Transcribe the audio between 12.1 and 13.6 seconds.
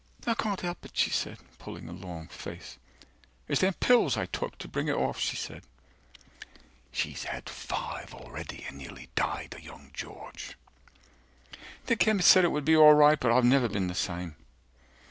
said it would be alright, but I've